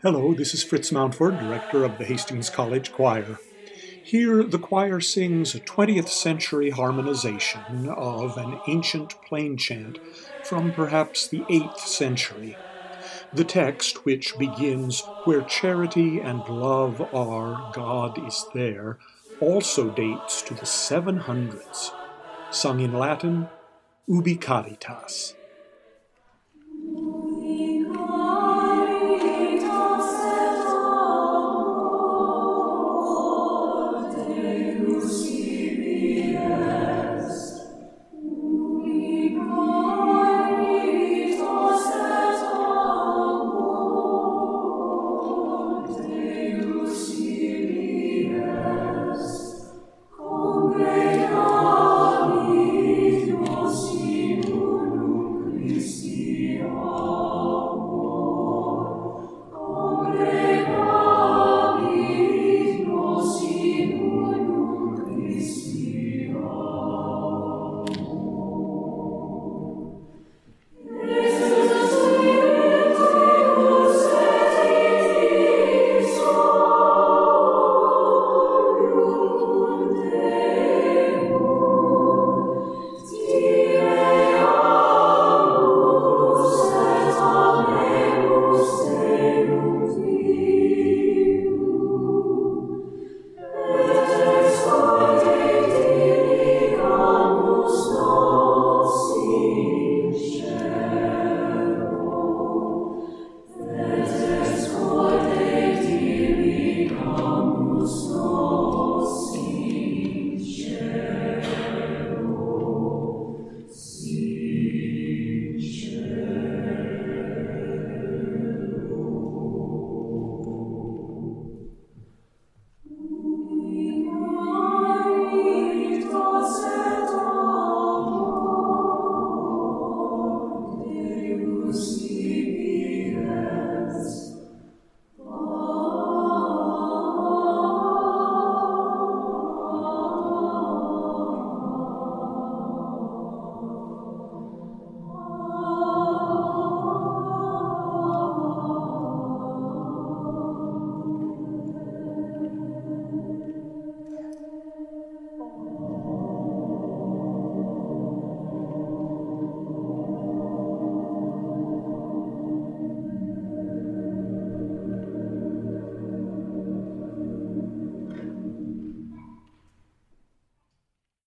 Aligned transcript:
Hello, 0.00 0.32
this 0.32 0.54
is 0.54 0.62
Fritz 0.62 0.92
Mountford, 0.92 1.40
director 1.40 1.82
of 1.82 1.98
the 1.98 2.04
Hastings 2.04 2.50
College 2.50 2.92
Choir. 2.92 3.40
Here, 4.04 4.44
the 4.44 4.60
choir 4.60 5.00
sings 5.00 5.56
a 5.56 5.58
20th 5.58 6.08
century 6.08 6.70
harmonization 6.70 7.88
of 7.88 8.36
an 8.36 8.60
ancient 8.68 9.20
plain 9.22 9.56
chant 9.56 9.98
from 10.44 10.70
perhaps 10.70 11.26
the 11.26 11.40
8th 11.50 11.80
century. 11.80 12.56
The 13.32 13.42
text, 13.42 14.04
which 14.04 14.38
begins, 14.38 15.02
Where 15.24 15.42
charity 15.42 16.20
and 16.20 16.48
love 16.48 17.00
are, 17.12 17.72
God 17.74 18.24
is 18.24 18.46
there, 18.54 19.00
also 19.40 19.90
dates 19.90 20.42
to 20.42 20.54
the 20.54 20.60
700s. 20.60 21.90
Sung 22.52 22.78
in 22.78 22.92
Latin, 22.92 23.48
Ubi 24.06 24.36
Caritas. 24.36 25.34